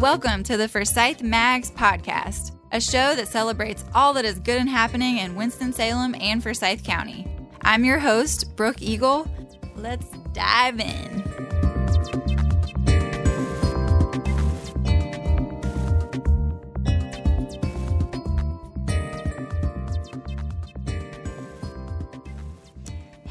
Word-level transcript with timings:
Welcome 0.00 0.44
to 0.44 0.56
the 0.56 0.66
Forsyth 0.66 1.22
Mags 1.22 1.70
podcast, 1.70 2.52
a 2.72 2.80
show 2.80 3.14
that 3.14 3.28
celebrates 3.28 3.84
all 3.94 4.14
that 4.14 4.24
is 4.24 4.38
good 4.38 4.58
and 4.58 4.66
happening 4.66 5.18
in 5.18 5.34
Winston-Salem 5.34 6.16
and 6.18 6.42
Forsyth 6.42 6.82
County. 6.82 7.28
I'm 7.60 7.84
your 7.84 7.98
host, 7.98 8.56
Brooke 8.56 8.80
Eagle. 8.80 9.30
Let's 9.76 10.06
dive 10.32 10.80
in. 10.80 11.29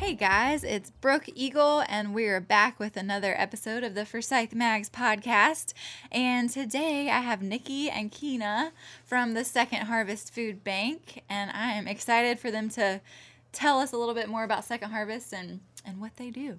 Hey 0.10 0.16
guys, 0.16 0.64
it's 0.64 0.90
Brooke 0.90 1.30
Eagle, 1.36 1.84
and 1.88 2.16
we 2.16 2.26
are 2.26 2.42
back 2.42 2.80
with 2.80 2.98
another 2.98 3.36
episode 3.38 3.84
of 3.84 3.94
the 3.94 4.08
Forsyth 4.08 4.56
Mags 4.56 4.90
podcast. 4.90 5.74
And 6.12 6.50
today 6.50 7.12
I 7.12 7.20
have 7.20 7.44
Nikki 7.44 7.92
and 7.92 8.12
Kina 8.12 8.72
from 9.06 9.36
the 9.36 9.46
Second 9.46 9.86
Harvest 9.86 10.34
Food 10.34 10.64
Bank, 10.64 11.22
and 11.30 11.52
I 11.52 11.74
am 11.74 11.88
excited 11.88 12.40
for 12.40 12.50
them 12.50 12.70
to 12.70 13.02
tell 13.52 13.78
us 13.78 13.94
a 13.94 13.98
little 13.98 14.16
bit 14.16 14.28
more 14.28 14.44
about 14.44 14.66
Second 14.66 14.90
Harvest 14.90 15.32
and, 15.32 15.60
and 15.86 16.02
what 16.02 16.16
they 16.16 16.32
do. 16.32 16.58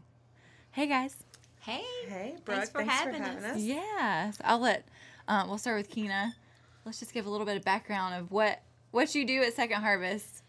Hey 0.71 0.87
guys. 0.87 1.17
Hey. 1.59 1.83
Hey, 2.09 2.37
Brooke. 2.45 2.59
Thanks 2.59 2.71
for 2.71 2.85
having 2.85 3.21
us. 3.21 3.59
Yeah, 3.59 4.31
so 4.31 4.43
I'll 4.45 4.61
let, 4.61 4.87
um, 5.27 5.49
we'll 5.49 5.59
start 5.59 5.77
with 5.77 5.91
Kina. 5.91 6.37
Let's 6.85 7.01
just 7.01 7.13
give 7.13 7.27
a 7.27 7.31
little 7.31 7.47
bit 7.47 7.57
of 7.57 7.65
background 7.65 8.15
of 8.15 8.31
what, 8.31 8.63
what 8.93 9.13
you 9.17 9.27
do 9.27 9.43
at 9.43 9.55
Second 9.55 9.81
Harvest. 9.81 10.40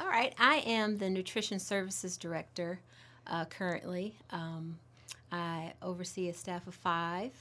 All 0.00 0.08
right. 0.08 0.34
I 0.38 0.58
am 0.60 0.96
the 0.96 1.10
Nutrition 1.10 1.58
Services 1.58 2.16
Director 2.16 2.80
uh, 3.26 3.44
currently. 3.44 4.14
Um, 4.30 4.78
I 5.30 5.74
oversee 5.82 6.30
a 6.30 6.32
staff 6.32 6.66
of 6.66 6.74
five, 6.74 7.32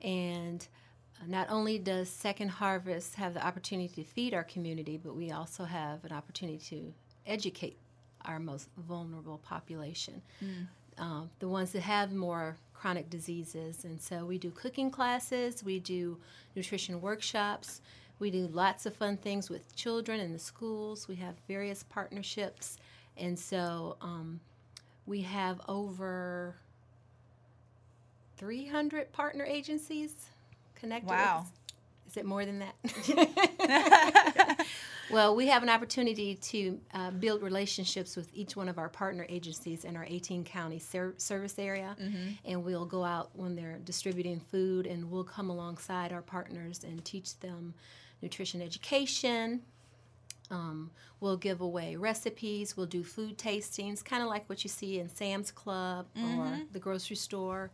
and 0.00 0.64
not 1.26 1.48
only 1.50 1.76
does 1.76 2.08
Second 2.08 2.50
Harvest 2.50 3.16
have 3.16 3.34
the 3.34 3.44
opportunity 3.44 3.88
to 3.96 4.04
feed 4.04 4.32
our 4.32 4.44
community, 4.44 4.96
but 4.96 5.16
we 5.16 5.32
also 5.32 5.64
have 5.64 6.04
an 6.04 6.12
opportunity 6.12 6.58
to 6.68 6.94
educate 7.26 7.76
our 8.24 8.38
most 8.38 8.68
vulnerable 8.78 9.38
population. 9.38 10.22
Um, 10.98 11.30
the 11.40 11.48
ones 11.48 11.72
that 11.72 11.82
have 11.82 12.12
more 12.12 12.56
chronic 12.74 13.10
diseases. 13.10 13.84
And 13.84 14.00
so 14.00 14.24
we 14.24 14.38
do 14.38 14.52
cooking 14.52 14.88
classes, 14.88 15.64
we 15.64 15.80
do 15.80 16.16
nutrition 16.54 17.00
workshops, 17.00 17.80
we 18.18 18.30
do 18.30 18.46
lots 18.46 18.86
of 18.86 18.94
fun 18.94 19.16
things 19.16 19.50
with 19.50 19.74
children 19.74 20.20
in 20.20 20.32
the 20.32 20.38
schools. 20.38 21.08
We 21.08 21.16
have 21.16 21.34
various 21.48 21.82
partnerships. 21.82 22.78
And 23.16 23.38
so 23.38 23.96
um, 24.00 24.40
we 25.06 25.22
have 25.22 25.60
over 25.68 26.56
300 28.36 29.12
partner 29.12 29.44
agencies 29.44 30.14
connected. 30.74 31.10
Wow. 31.10 31.46
Is 32.08 32.16
it 32.16 32.24
more 32.24 32.44
than 32.44 32.60
that? 32.60 32.74
well, 35.10 35.34
we 35.34 35.48
have 35.48 35.62
an 35.64 35.68
opportunity 35.68 36.36
to 36.36 36.78
uh, 36.92 37.10
build 37.10 37.42
relationships 37.42 38.14
with 38.16 38.28
each 38.32 38.54
one 38.54 38.68
of 38.68 38.78
our 38.78 38.88
partner 38.88 39.26
agencies 39.28 39.84
in 39.84 39.96
our 39.96 40.06
18 40.08 40.44
county 40.44 40.78
ser- 40.78 41.14
service 41.16 41.58
area. 41.58 41.96
And 42.44 42.64
we'll 42.64 42.84
go 42.86 43.02
out 43.02 43.30
when 43.34 43.56
they're 43.56 43.78
distributing 43.84 44.38
food 44.38 44.86
and 44.86 45.10
we'll 45.10 45.24
come 45.24 45.50
alongside 45.50 46.12
our 46.12 46.22
partners 46.22 46.84
and 46.84 47.04
teach 47.04 47.38
them 47.40 47.74
nutrition 48.24 48.60
education. 48.62 49.60
Um, 50.50 50.90
we'll 51.20 51.36
give 51.36 51.60
away 51.60 51.96
recipes. 51.96 52.76
We'll 52.76 52.86
do 52.86 53.04
food 53.04 53.38
tastings, 53.38 54.04
kind 54.04 54.22
of 54.22 54.28
like 54.28 54.48
what 54.48 54.64
you 54.64 54.70
see 54.70 54.98
in 54.98 55.08
Sam's 55.08 55.50
Club 55.52 56.06
or 56.16 56.58
the 56.72 56.78
grocery 56.78 57.16
store. 57.16 57.70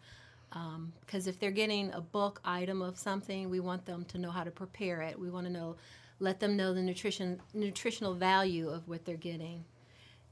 Because 1.07 1.27
if 1.29 1.39
they're 1.39 1.51
getting 1.53 1.93
a 1.93 2.01
bulk 2.01 2.41
item 2.45 2.83
of 2.83 2.99
something, 2.99 3.49
we 3.49 3.61
want 3.61 3.87
them 3.87 4.05
to 4.07 4.19
know 4.19 4.31
how 4.31 4.45
to 4.45 4.51
prepare 4.51 5.03
it. 5.03 5.19
We 5.19 5.31
want 5.31 5.47
to 5.47 5.53
know, 5.53 5.77
let 6.19 6.41
them 6.41 6.57
know 6.57 6.75
the 6.75 6.83
nutrition 6.83 7.41
nutritional 7.55 8.15
value 8.15 8.69
of 8.69 8.89
what 8.89 9.05
they're 9.05 9.17
getting. 9.17 9.65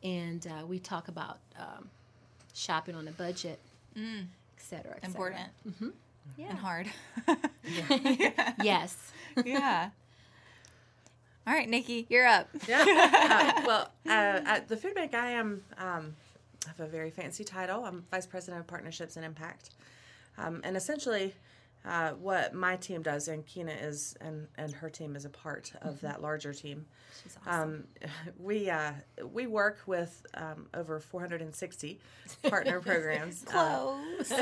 And 0.02 0.46
uh, 0.46 0.66
we 0.66 0.78
talk 0.80 1.08
about 1.08 1.38
um, 1.58 1.88
shopping 2.54 2.94
on 2.96 3.06
a 3.08 3.12
budget, 3.12 3.58
et 3.96 4.26
cetera, 4.58 4.96
et 5.02 5.06
cetera. 5.06 5.06
Important 5.06 5.48
Yeah. 6.36 6.50
and 6.50 6.58
hard. 6.58 6.86
Yes. 8.64 8.96
yeah. 9.44 9.90
All 11.48 11.54
right, 11.54 11.68
Nikki, 11.68 12.06
you're 12.10 12.26
up. 12.26 12.46
Yeah. 12.68 12.84
Uh, 12.86 13.62
well, 13.66 13.90
uh, 14.06 14.40
at 14.44 14.68
the 14.68 14.76
food 14.76 14.94
bank, 14.94 15.14
I 15.14 15.30
am 15.30 15.62
um, 15.78 16.14
I 16.66 16.68
have 16.68 16.80
a 16.80 16.86
very 16.86 17.10
fancy 17.10 17.42
title. 17.42 17.86
I'm 17.86 18.04
vice 18.10 18.26
president 18.26 18.60
of 18.60 18.66
partnerships 18.66 19.16
and 19.16 19.24
impact, 19.24 19.70
um, 20.36 20.60
and 20.62 20.76
essentially. 20.76 21.34
Uh, 21.84 22.10
what 22.14 22.52
my 22.52 22.74
team 22.76 23.02
does, 23.02 23.28
and 23.28 23.46
Kina 23.46 23.70
is, 23.70 24.16
and, 24.20 24.48
and 24.58 24.74
her 24.74 24.90
team 24.90 25.14
is 25.14 25.24
a 25.24 25.30
part 25.30 25.72
of 25.80 26.00
that 26.00 26.20
larger 26.20 26.52
team. 26.52 26.84
She's 27.22 27.38
awesome. 27.46 27.86
Um, 28.02 28.10
we 28.38 28.68
uh, 28.68 28.92
we 29.32 29.46
work 29.46 29.78
with 29.86 30.26
um, 30.34 30.66
over 30.74 30.98
460 30.98 32.00
partner 32.42 32.80
programs. 32.84 33.44
uh, 33.46 33.94
Close. 34.18 34.32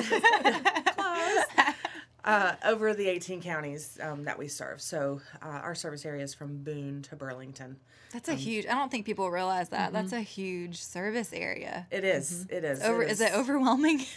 Uh, 2.26 2.54
over 2.64 2.92
the 2.92 3.06
18 3.09 3.41
counties 3.41 3.98
um, 4.03 4.25
that 4.25 4.38
we 4.38 4.48
serve. 4.48 4.81
So 4.81 5.20
uh, 5.42 5.47
our 5.47 5.75
service 5.75 6.04
area 6.04 6.25
is 6.25 6.34
from 6.34 6.62
Boone 6.62 7.03
to 7.03 7.16
Burlington. 7.16 7.76
That's 8.12 8.28
a 8.28 8.34
huge. 8.34 8.66
I 8.66 8.75
don't 8.75 8.91
think 8.91 9.04
people 9.06 9.31
realize 9.31 9.69
that. 9.70 9.92
That's 9.92 10.12
a 10.12 10.20
huge 10.20 10.81
service 10.81 11.32
area. 11.32 11.86
It 11.91 12.04
is, 12.04 12.47
It 12.48 12.65
is. 12.65 12.82
Over 12.82 13.03
is 13.03 13.20
it 13.20 13.32
overwhelming? 13.34 14.04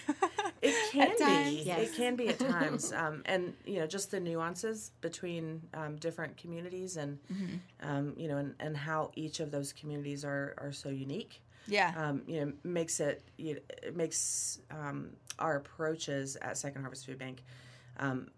It 0.61 0.75
can 0.91 1.15
times? 1.17 1.49
be. 1.55 1.63
Yes. 1.65 1.79
It 1.79 1.95
can 1.95 2.17
be 2.17 2.27
at 2.27 2.37
times, 2.57 2.91
um, 2.91 3.21
and 3.25 3.53
you 3.65 3.79
know, 3.79 3.87
just 3.87 4.11
the 4.11 4.19
nuances 4.19 4.91
between 4.99 5.61
um, 5.73 5.95
different 5.95 6.35
communities, 6.35 6.97
and 6.97 7.17
um, 7.81 8.13
you 8.17 8.27
know, 8.27 8.35
and, 8.35 8.55
and 8.59 8.75
how 8.75 9.11
each 9.15 9.39
of 9.39 9.51
those 9.51 9.71
communities 9.71 10.25
are 10.25 10.55
are 10.57 10.73
so 10.73 10.89
unique. 10.89 11.41
yeah. 11.65 11.93
Um, 11.95 12.23
you 12.27 12.45
know, 12.45 12.51
makes 12.65 12.99
it 12.99 13.23
you 13.37 13.53
know, 13.53 13.59
it 13.83 13.95
makes 13.95 14.59
um, 14.69 15.11
our 15.39 15.55
approaches 15.55 16.35
at 16.41 16.57
Second 16.57 16.81
Harvest 16.81 17.05
Food 17.05 17.19
Bank 17.19 17.41
um, 17.99 18.29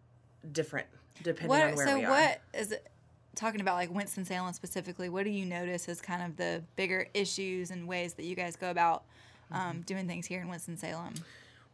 different 0.52 0.88
depending 1.24 1.52
on 1.52 1.68
what 1.68 1.76
where 1.76 1.88
so 1.88 1.96
we 1.96 2.06
are. 2.06 2.08
So 2.08 2.12
what 2.12 2.42
is 2.54 2.72
it 2.72 2.88
talking 3.36 3.62
about 3.62 3.76
like 3.76 3.94
Winston 3.94 4.26
Salem 4.26 4.54
specifically? 4.54 5.10
What 5.10 5.24
do 5.24 5.30
you 5.30 5.46
notice 5.46 5.88
as 5.88 6.02
kind 6.02 6.24
of 6.24 6.38
the 6.38 6.64
bigger 6.76 7.08
issues 7.14 7.72
and 7.72 7.88
ways 7.88 8.14
that 8.16 8.26
you 8.26 8.36
guys 8.36 8.56
go 8.56 8.70
about 8.72 9.04
um, 9.52 9.82
doing 9.82 10.08
things 10.08 10.26
here 10.26 10.42
in 10.42 10.50
Winston 10.50 10.78
Salem? 10.78 11.14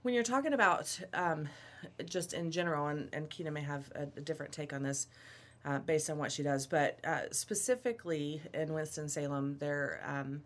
When 0.03 0.14
you're 0.14 0.24
talking 0.24 0.53
about 0.53 1.00
um, 1.14 1.50
just 2.06 2.34
in 2.34 2.52
general, 2.52 2.88
and, 2.88 3.09
and 3.14 3.30
Keena 3.30 3.52
may 3.52 3.62
have 3.62 3.92
a, 3.96 4.04
a 4.04 4.22
different 4.22 4.52
take 4.52 4.74
on 4.74 4.84
this 4.84 5.08
uh, 5.66 5.80
based 5.80 6.09
on 6.09 6.18
what 6.18 6.31
she 6.31 6.44
does, 6.44 6.66
but 6.66 7.00
uh, 7.06 7.22
specifically 7.31 8.42
in 8.54 8.74
Winston-Salem, 8.74 9.58
there, 9.59 10.02
um, 10.06 10.42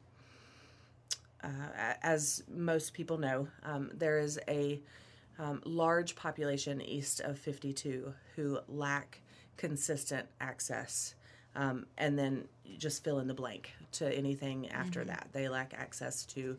uh, 1.43 1.93
as 2.01 2.43
most 2.49 2.93
people 2.93 3.17
know, 3.17 3.47
um, 3.63 3.91
there 3.93 4.17
is 4.17 4.39
a 4.47 4.79
um, 5.41 5.59
large 5.65 6.15
population 6.15 6.81
east 6.81 7.19
of 7.19 7.37
52 7.37 8.13
who 8.35 8.59
lack 8.69 9.21
consistent 9.57 10.27
access. 10.39 11.15
Um, 11.55 11.85
and 11.97 12.17
then 12.17 12.47
just 12.77 13.03
fill 13.03 13.19
in 13.19 13.27
the 13.27 13.33
blank 13.33 13.73
to 13.93 14.15
anything 14.15 14.69
after 14.69 15.03
that. 15.03 15.27
They 15.33 15.49
lack 15.49 15.73
access 15.77 16.25
to 16.27 16.57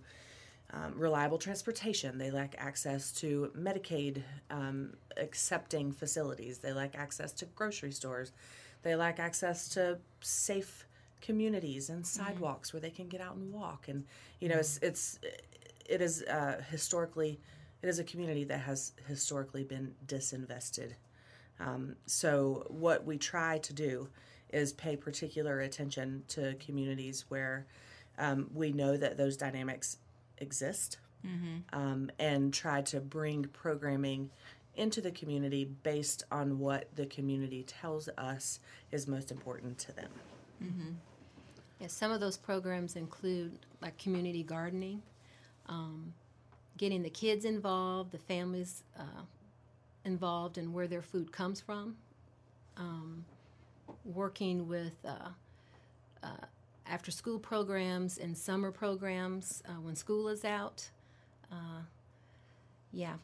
um, 0.72 0.92
reliable 0.96 1.38
transportation. 1.38 2.18
They 2.18 2.30
lack 2.30 2.54
access 2.58 3.12
to 3.12 3.50
Medicaid 3.56 4.22
um, 4.50 4.94
accepting 5.16 5.92
facilities. 5.92 6.58
They 6.58 6.72
lack 6.72 6.98
access 6.98 7.32
to 7.34 7.46
grocery 7.46 7.92
stores. 7.92 8.32
They 8.82 8.96
lack 8.96 9.18
access 9.18 9.68
to 9.70 9.98
safe 10.20 10.86
communities 11.20 11.88
and 11.88 12.06
sidewalks 12.06 12.72
where 12.72 12.80
they 12.80 12.90
can 12.90 13.06
get 13.06 13.20
out 13.20 13.36
and 13.36 13.52
walk. 13.52 13.86
And 13.88 14.04
you 14.40 14.48
know, 14.48 14.56
it's 14.56 14.78
it's 14.82 15.20
it 15.88 16.02
is 16.02 16.22
uh, 16.24 16.60
historically 16.70 17.38
it 17.82 17.88
is 17.88 17.98
a 17.98 18.04
community 18.04 18.44
that 18.44 18.60
has 18.60 18.92
historically 19.06 19.64
been 19.64 19.94
disinvested. 20.06 20.92
Um, 21.60 21.96
so 22.06 22.66
what 22.68 23.04
we 23.04 23.18
try 23.18 23.58
to 23.58 23.72
do 23.72 24.08
is 24.52 24.72
pay 24.72 24.96
particular 24.96 25.60
attention 25.60 26.22
to 26.28 26.54
communities 26.54 27.24
where 27.28 27.66
um, 28.18 28.50
we 28.54 28.72
know 28.72 28.96
that 28.96 29.16
those 29.16 29.36
dynamics 29.36 29.98
exist 30.38 30.98
um, 31.72 32.10
and 32.18 32.52
try 32.52 32.82
to 32.82 33.00
bring 33.00 33.44
programming 33.44 34.30
into 34.74 35.00
the 35.00 35.10
community 35.10 35.64
based 35.82 36.24
on 36.32 36.58
what 36.58 36.88
the 36.96 37.06
community 37.06 37.62
tells 37.62 38.08
us 38.18 38.58
is 38.90 39.06
most 39.06 39.30
important 39.30 39.78
to 39.78 39.92
them. 39.92 40.10
Yeah, 41.80 41.86
some 41.88 42.10
of 42.10 42.20
those 42.20 42.36
programs 42.36 42.96
include 42.96 43.58
like 43.80 43.96
community 43.98 44.42
gardening, 44.42 45.02
um, 45.66 46.12
getting 46.76 47.02
the 47.02 47.10
kids 47.10 47.44
involved, 47.44 48.10
the 48.12 48.18
families 48.18 48.82
uh, 48.98 49.22
involved 50.04 50.58
in 50.58 50.72
where 50.72 50.86
their 50.88 51.02
food 51.02 51.32
comes 51.32 51.60
from, 51.60 51.96
um, 52.76 53.24
working 54.04 54.66
with 54.68 54.94
uh, 55.04 55.28
uh, 56.22 56.28
after 56.86 57.10
school 57.10 57.38
programs 57.38 58.18
and 58.18 58.36
summer 58.36 58.70
programs 58.70 59.62
uh, 59.68 59.72
when 59.74 59.94
school 59.96 60.28
is 60.28 60.44
out. 60.44 60.88
Uh, 61.50 61.82
yeah, 62.92 63.14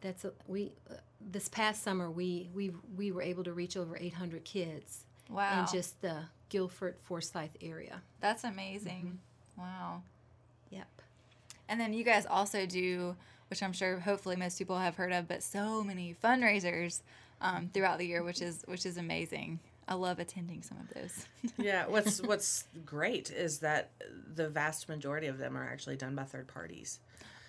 that's 0.00 0.24
a, 0.24 0.32
we. 0.46 0.72
Uh, 0.90 0.94
this 1.32 1.48
past 1.48 1.82
summer, 1.82 2.10
we 2.10 2.48
we 2.54 2.72
we 2.96 3.10
were 3.10 3.22
able 3.22 3.42
to 3.44 3.52
reach 3.52 3.76
over 3.76 3.96
800 3.98 4.44
kids 4.44 5.04
Wow. 5.28 5.60
in 5.60 5.66
just 5.76 6.00
the 6.02 6.22
Guilford 6.50 6.96
Forsyth 7.02 7.56
area. 7.60 8.00
That's 8.20 8.44
amazing. 8.44 9.18
Wow. 9.58 10.02
And 11.68 11.80
then 11.80 11.92
you 11.92 12.04
guys 12.04 12.26
also 12.28 12.66
do, 12.66 13.16
which 13.50 13.62
I'm 13.62 13.72
sure 13.72 13.98
hopefully 14.00 14.36
most 14.36 14.58
people 14.58 14.78
have 14.78 14.96
heard 14.96 15.12
of, 15.12 15.26
but 15.28 15.42
so 15.42 15.82
many 15.82 16.14
fundraisers 16.22 17.02
um, 17.40 17.70
throughout 17.72 17.98
the 17.98 18.06
year, 18.06 18.22
which 18.22 18.40
is 18.40 18.62
which 18.66 18.86
is 18.86 18.96
amazing. 18.96 19.60
I 19.88 19.94
love 19.94 20.18
attending 20.18 20.62
some 20.62 20.78
of 20.78 20.92
those. 20.94 21.26
yeah, 21.58 21.86
what's 21.86 22.20
what's 22.20 22.64
great 22.84 23.30
is 23.30 23.60
that 23.60 23.90
the 24.34 24.48
vast 24.48 24.88
majority 24.88 25.26
of 25.28 25.38
them 25.38 25.56
are 25.56 25.64
actually 25.64 25.96
done 25.96 26.14
by 26.16 26.24
third 26.24 26.48
parties. 26.48 26.98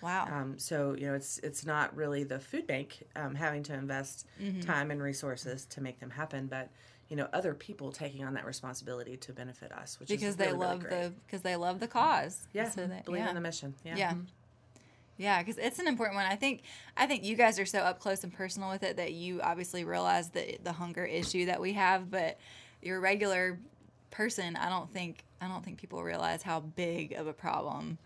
wow. 0.00 0.28
Um, 0.30 0.58
so 0.58 0.94
you 0.96 1.06
know, 1.06 1.14
it's 1.14 1.38
it's 1.38 1.66
not 1.66 1.96
really 1.96 2.22
the 2.24 2.38
food 2.38 2.66
bank 2.66 3.02
um, 3.16 3.34
having 3.34 3.62
to 3.64 3.74
invest 3.74 4.26
Mm-hmm. 4.40 4.60
time 4.60 4.90
and 4.92 5.02
resources 5.02 5.64
to 5.66 5.80
make 5.80 5.98
them 5.98 6.10
happen, 6.10 6.46
but 6.46 6.68
you 7.08 7.16
know, 7.16 7.28
other 7.32 7.54
people 7.54 7.90
taking 7.90 8.24
on 8.24 8.34
that 8.34 8.44
responsibility 8.44 9.16
to 9.16 9.32
benefit 9.32 9.72
us, 9.72 9.98
which 9.98 10.08
because 10.08 10.30
is 10.30 10.36
they 10.36 10.46
really, 10.46 10.58
really 10.58 10.70
love 10.72 10.80
great. 10.80 10.90
the 10.90 11.12
because 11.26 11.42
they 11.42 11.56
love 11.56 11.80
the 11.80 11.88
cause. 11.88 12.46
yeah, 12.52 12.68
So 12.68 12.86
that, 12.86 13.04
believe 13.04 13.22
yeah. 13.22 13.28
in 13.30 13.34
the 13.34 13.40
mission. 13.40 13.74
Yeah, 13.84 13.96
Yeah. 13.96 14.14
Yeah, 15.20 15.42
because 15.42 15.58
it's 15.58 15.80
an 15.80 15.88
important 15.88 16.14
one. 16.14 16.26
I 16.26 16.36
think 16.36 16.62
I 16.96 17.06
think 17.06 17.24
you 17.24 17.34
guys 17.34 17.58
are 17.58 17.66
so 17.66 17.80
up 17.80 17.98
close 17.98 18.22
and 18.22 18.32
personal 18.32 18.70
with 18.70 18.84
it 18.84 18.96
that 18.98 19.12
you 19.12 19.40
obviously 19.42 19.84
realize 19.84 20.30
the 20.30 20.58
the 20.62 20.72
hunger 20.72 21.04
issue 21.04 21.46
that 21.46 21.60
we 21.60 21.72
have, 21.72 22.08
but 22.10 22.38
your 22.82 23.00
regular 23.00 23.58
person, 24.10 24.54
I 24.54 24.68
don't 24.68 24.90
think 24.92 25.24
I 25.40 25.48
don't 25.48 25.64
think 25.64 25.78
people 25.78 26.02
realize 26.02 26.42
how 26.42 26.60
big 26.60 27.12
of 27.12 27.26
a 27.26 27.32
problem 27.32 27.98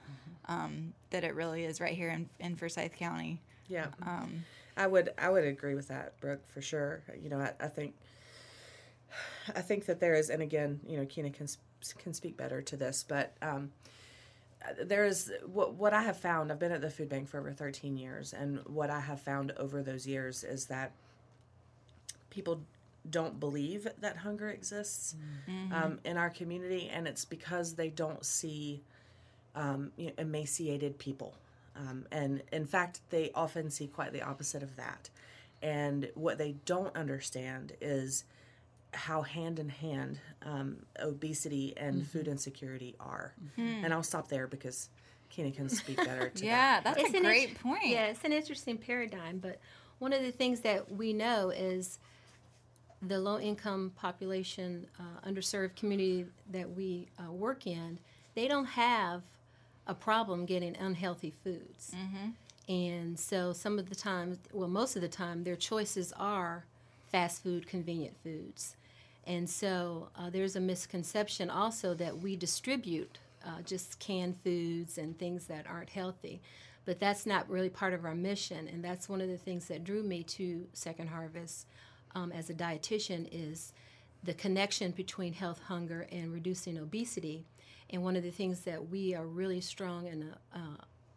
um, 0.46 0.94
that 1.10 1.25
it 1.25 1.34
really 1.34 1.64
is 1.64 1.81
right 1.81 1.94
here 1.94 2.08
in, 2.08 2.28
in 2.40 2.56
Forsyth 2.56 2.96
County. 2.96 3.40
yeah. 3.69 3.87
Um, 4.02 4.44
I 4.76 4.87
would 4.87 5.10
I 5.19 5.28
would 5.28 5.44
agree 5.44 5.75
with 5.75 5.88
that, 5.88 6.19
Brooke, 6.20 6.46
for 6.48 6.62
sure. 6.62 7.02
You 7.22 7.28
know, 7.28 7.38
I, 7.38 7.52
I 7.60 7.69
think 7.69 7.94
I 9.56 9.61
think 9.61 9.87
that 9.87 10.00
there 10.00 10.14
is, 10.14 10.31
and 10.31 10.43
again, 10.43 10.81
you 10.87 10.97
know, 10.97 11.06
Kina 11.06 11.31
can 11.31 11.47
can 11.99 12.14
speak 12.14 12.37
better 12.37 12.62
to 12.62 12.76
this, 12.76 13.05
but 13.06 13.32
um, 13.43 13.73
there 14.81 15.05
is 15.05 15.32
what 15.47 15.75
what 15.75 15.93
I 15.93 16.03
have 16.03 16.17
found. 16.17 16.53
I've 16.53 16.59
been 16.59 16.73
at 16.73 16.81
the 16.81 16.91
food 16.91 17.09
bank 17.09 17.29
for 17.29 17.38
over 17.38 17.53
thirteen 17.53 17.97
years, 17.97 18.32
and 18.32 18.61
what 18.67 18.91
I 18.91 19.00
have 19.00 19.20
found 19.20 19.53
over 19.53 19.82
those 19.82 20.06
years 20.06 20.44
is 20.44 20.67
that 20.67 20.93
people 22.31 22.61
don't 23.11 23.41
believe 23.41 23.88
that 24.00 24.17
hunger 24.19 24.49
exists 24.50 25.17
um, 25.73 25.99
in 26.05 26.17
our 26.17 26.31
community, 26.31 26.88
and 26.93 27.08
it's 27.08 27.25
because 27.25 27.75
they 27.75 27.88
don't 27.88 28.25
see 28.25 28.81
um, 29.55 29.91
you 29.97 30.06
know, 30.06 30.12
emaciated 30.19 30.99
people. 30.99 31.35
Um, 31.76 32.06
and 32.12 32.43
in 32.53 32.67
fact, 32.67 33.00
they 33.11 33.31
often 33.35 33.70
see 33.70 33.87
quite 33.87 34.12
the 34.12 34.23
opposite 34.23 34.62
of 34.62 34.76
that. 34.76 35.11
And 35.62 36.11
what 36.15 36.38
they 36.38 36.56
don't 36.65 36.94
understand 36.97 37.73
is 37.81 38.25
how 38.93 39.23
hand 39.23 39.59
in 39.59 39.69
hand 39.69 40.19
um, 40.44 40.77
obesity 41.00 41.75
and 41.77 42.06
food 42.06 42.29
insecurity 42.29 42.94
are. 43.00 43.35
And 43.56 43.93
I'll 43.93 44.03
stop 44.03 44.29
there 44.29 44.47
because 44.47 44.89
Keena 45.31 45.50
can 45.53 45.69
speak 45.69 45.97
better 45.97 46.29
to 46.31 46.44
yeah, 46.44 46.81
that. 46.81 46.85
that's 46.85 47.00
It's 47.00 47.15
a 47.15 47.17
an 47.19 47.23
great 47.25 47.49
int- 47.50 47.61
point. 47.62 47.87
Yeah, 47.87 48.06
it's 48.06 48.25
an 48.25 48.33
interesting 48.33 48.77
paradigm, 48.79 49.39
but 49.39 49.59
one 49.99 50.12
of 50.12 50.23
the 50.23 50.33
things 50.33 50.61
that 50.61 50.91
we 50.93 51.12
know 51.12 51.50
is 51.50 51.99
the 53.00 53.19
low 53.19 53.39
income 53.39 53.93
population, 53.97 54.87
uh, 54.99 55.29
underserved 55.29 55.75
community 55.77 56.27
that 56.50 56.71
we 56.77 57.09
uh, 57.19 57.33
work 57.33 57.67
in, 57.67 57.99
they 58.35 58.47
don't 58.47 58.67
have 58.67 59.23
a 59.87 59.94
problem 59.94 60.44
getting 60.47 60.77
unhealthy 60.77 61.33
foods. 61.43 61.94
And 62.69 63.19
so 63.19 63.53
some 63.53 63.79
of 63.79 63.89
the 63.89 63.94
time, 63.97 64.39
well, 64.53 64.69
most 64.69 64.94
of 64.97 65.03
the 65.03 65.09
time, 65.09 65.43
their 65.43 65.56
choices 65.56 66.12
are 66.17 66.65
fast 67.11 67.43
food, 67.43 67.67
convenient 67.67 68.15
foods. 68.23 68.77
And 69.26 69.48
so 69.48 70.08
uh, 70.16 70.30
there's 70.30 70.56
a 70.56 70.60
misconception 70.60 71.48
also 71.50 71.94
that 71.94 72.19
we 72.19 72.36
distribute 72.36 73.19
uh, 73.44 73.62
just 73.64 73.98
canned 73.98 74.36
foods 74.42 74.98
and 74.98 75.19
things 75.19 75.46
that 75.46 75.66
aren't 75.66 75.90
healthy. 75.90 76.40
But 76.84 76.98
that's 76.98 77.26
not 77.26 77.48
really 77.48 77.69
part 77.69 77.94
of 77.94 78.04
our 78.04 78.14
mission. 78.14 78.69
And 78.69 78.84
that's 78.84 79.08
one 79.08 79.20
of 79.20 79.28
the 79.28 79.36
things 79.36 79.66
that 79.66 79.84
drew 79.84 80.02
me 80.02 80.22
to 80.24 80.66
Second 80.72 81.08
Harvest 81.08 81.66
um, 82.14 82.32
as 82.32 82.50
a 82.50 82.54
dietitian 82.54 83.28
is 83.30 83.72
the 84.24 84.34
connection 84.34 84.90
between 84.92 85.32
health, 85.32 85.60
hunger, 85.66 86.06
and 86.12 86.32
reducing 86.32 86.78
obesity. 86.78 87.44
And 87.90 88.02
one 88.02 88.16
of 88.16 88.22
the 88.22 88.30
things 88.30 88.60
that 88.60 88.90
we 88.90 89.14
are 89.14 89.26
really 89.26 89.60
strong 89.60 90.06
in, 90.06 90.32
uh, 90.54 90.58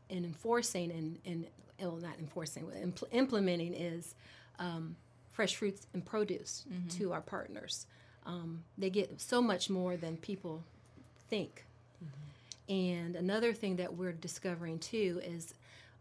in 0.09 0.25
enforcing 0.25 0.91
and, 1.25 1.47
well, 1.79 1.97
not 1.97 2.19
enforcing, 2.19 2.65
impl- 2.65 3.11
implementing 3.11 3.73
is 3.73 4.15
um, 4.59 4.95
fresh 5.35 5.55
fruits 5.55 5.85
and 5.93 6.05
produce 6.05 6.65
to 6.97 7.11
our 7.11 7.21
partners. 7.21 7.87
Um, 8.25 8.63
they 8.77 8.89
get 8.89 9.19
so 9.19 9.41
much 9.41 9.69
more 9.69 9.97
than 9.97 10.17
people 10.17 10.63
think. 11.29 11.65
And 12.69 13.15
another 13.15 13.53
thing 13.53 13.75
that 13.75 13.95
we're 13.95 14.13
discovering 14.13 14.79
too 14.79 15.21
is, 15.23 15.53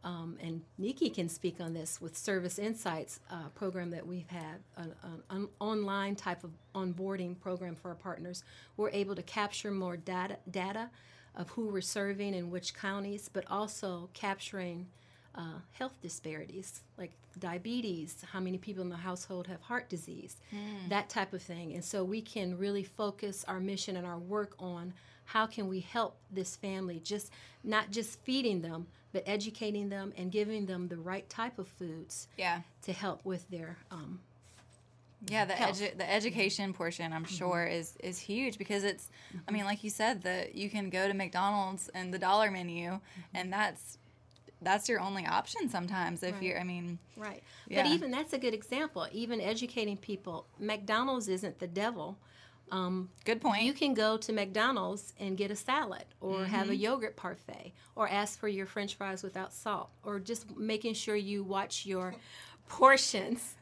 um, 0.05 0.39
and 0.41 0.63
Nikki 0.79 1.11
can 1.11 1.29
speak 1.29 1.61
on 1.61 1.75
this 1.75 2.01
with 2.01 2.17
Service 2.17 2.59
Insights 2.59 3.21
uh, 3.31 3.49
program 3.55 3.91
that 3.91 4.07
we've 4.07 4.29
had, 4.29 4.57
an, 4.77 4.95
an 5.31 5.49
online 5.59 6.15
type 6.15 6.45
of 6.45 6.51
onboarding 6.75 7.39
program 7.41 7.75
for 7.75 7.89
our 7.89 7.95
partners. 7.95 8.45
We're 8.77 8.91
able 8.91 9.17
to 9.17 9.23
capture 9.23 9.71
more 9.71 9.97
data, 9.97 10.37
data 10.51 10.91
of 11.35 11.51
who 11.51 11.67
we're 11.67 11.81
serving 11.81 12.35
in 12.35 12.51
which 12.51 12.75
counties, 12.75 13.29
but 13.31 13.45
also 13.51 14.09
capturing 14.15 14.87
uh, 15.35 15.59
health 15.73 15.95
disparities 16.03 16.81
like 16.99 17.13
diabetes, 17.39 18.17
how 18.33 18.41
many 18.41 18.59
people 18.59 18.83
in 18.83 18.89
the 18.91 18.97
household 18.97 19.47
have 19.49 19.61
heart 19.61 19.89
disease, 19.89 20.37
that 20.89 21.09
type 21.09 21.33
of 21.33 21.43
thing. 21.43 21.73
And 21.75 21.85
so 21.85 22.05
we 22.05 22.21
can 22.23 22.57
really 22.59 22.85
focus 22.85 23.45
our 23.49 23.61
mission 23.61 23.97
and 23.97 24.07
our 24.07 24.19
work 24.19 24.55
on 24.59 24.93
how 25.25 25.47
can 25.47 25.69
we 25.69 25.81
help 25.81 26.17
this 26.31 26.55
family 26.57 27.01
just 27.03 27.31
not 27.65 27.91
just 27.91 28.21
feeding 28.21 28.61
them, 28.63 28.87
but 29.13 29.23
educating 29.27 29.89
them 29.89 30.13
and 30.17 30.31
giving 30.31 30.67
them 30.67 30.89
the 30.89 30.97
right 30.99 31.29
type 31.29 31.59
of 31.59 31.67
foods 31.67 32.29
Yeah. 32.37 32.61
to 32.83 32.93
help 32.93 33.25
with 33.25 33.49
their 33.51 33.79
um, 33.91 34.21
Yeah, 35.27 35.47
the 35.47 35.55
edu- 35.55 35.97
the 35.97 36.09
education 36.09 36.75
portion, 36.75 37.13
I'm 37.13 37.25
sure, 37.25 37.65
is 37.67 37.97
is 38.03 38.19
huge 38.19 38.59
because 38.59 38.85
it's. 38.85 39.09
I 39.49 39.53
mean, 39.53 39.65
like 39.65 39.83
you 39.83 39.89
said, 39.91 40.23
that 40.25 40.55
you 40.55 40.69
can 40.69 40.91
go 40.91 41.09
to 41.09 41.15
McDonald's 41.15 41.89
and 41.95 42.13
the 42.13 42.19
dollar 42.19 42.51
menu, 42.51 43.01
and 43.33 43.51
that's 43.51 43.97
that's 44.65 44.89
your 44.89 45.01
only 45.01 45.27
option 45.27 45.69
sometimes. 45.69 46.23
If 46.23 46.41
you're, 46.43 46.59
I 46.59 46.65
mean, 46.65 46.99
Right. 47.17 47.43
Yeah. 47.69 47.83
But 47.83 47.93
even 47.93 48.11
that's 48.11 48.33
a 48.33 48.39
good 48.39 48.55
example. 48.55 49.07
Even 49.13 49.41
educating 49.41 49.97
people, 49.97 50.47
McDonald's 50.59 51.29
isn't 51.29 51.59
the 51.59 51.67
devil. 51.67 52.19
Um, 52.73 53.11
good 53.27 53.41
point. 53.43 53.63
you 53.63 53.75
can 53.75 53.93
go 53.95 54.17
to 54.17 54.33
McDonald's 54.33 55.13
and 55.21 55.37
get 55.37 55.51
a 55.51 55.57
salad 55.57 56.07
or 56.21 56.47
have 56.47 56.65
Mm-hmm. 56.65 56.73
a 56.73 56.75
yogurt 56.77 57.15
parfait 57.17 57.73
or 57.95 58.09
ask 58.09 58.39
for 58.39 58.49
your 58.49 58.65
french 58.67 58.95
fries 58.95 59.23
without 59.23 59.53
salt 59.53 59.91
or 60.03 60.19
just 60.19 60.57
making 60.57 60.95
sure 60.95 61.15
you 61.15 61.45
watch 61.45 61.85
your 61.85 62.15
portions, 62.69 63.55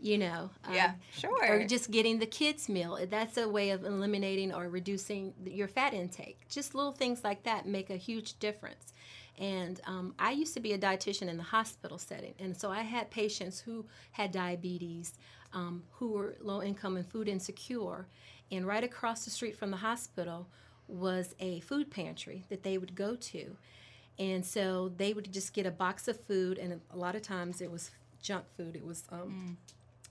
you 0.00 0.18
know. 0.18 0.50
um, 0.64 0.74
Yeah, 0.74 0.92
sure. 1.12 1.50
Or 1.50 1.66
just 1.66 1.90
getting 1.90 2.18
the 2.18 2.26
kids' 2.26 2.68
meal. 2.68 2.98
That's 3.10 3.36
a 3.38 3.48
way 3.48 3.70
of 3.70 3.84
eliminating 3.84 4.52
or 4.54 4.68
reducing 4.68 5.32
your 5.44 5.66
fat 5.68 5.94
intake. 5.94 6.38
Just 6.48 6.74
little 6.74 6.92
things 6.92 7.24
like 7.24 7.42
that 7.44 7.66
make 7.66 7.90
a 7.90 7.96
huge 7.96 8.38
difference. 8.38 8.92
And 9.40 9.80
um, 9.86 10.14
I 10.18 10.32
used 10.32 10.52
to 10.54 10.60
be 10.60 10.74
a 10.74 10.78
dietitian 10.78 11.28
in 11.28 11.38
the 11.38 11.42
hospital 11.42 11.96
setting, 11.96 12.34
and 12.38 12.54
so 12.54 12.70
I 12.70 12.82
had 12.82 13.10
patients 13.10 13.58
who 13.58 13.86
had 14.12 14.32
diabetes, 14.32 15.14
um, 15.54 15.82
who 15.92 16.12
were 16.12 16.36
low 16.42 16.62
income 16.62 16.96
and 16.96 17.06
food 17.06 17.26
insecure. 17.26 18.06
And 18.52 18.66
right 18.66 18.84
across 18.84 19.24
the 19.24 19.30
street 19.30 19.56
from 19.56 19.70
the 19.70 19.78
hospital 19.78 20.46
was 20.88 21.34
a 21.40 21.60
food 21.60 21.90
pantry 21.90 22.44
that 22.50 22.62
they 22.62 22.76
would 22.76 22.94
go 22.94 23.16
to. 23.16 23.56
And 24.18 24.44
so 24.44 24.92
they 24.98 25.14
would 25.14 25.32
just 25.32 25.54
get 25.54 25.64
a 25.64 25.70
box 25.70 26.06
of 26.06 26.20
food, 26.20 26.58
and 26.58 26.78
a 26.92 26.96
lot 26.96 27.14
of 27.14 27.22
times 27.22 27.62
it 27.62 27.70
was 27.70 27.90
junk 28.20 28.44
food. 28.54 28.76
It 28.76 28.84
was 28.84 29.04
um, 29.10 29.56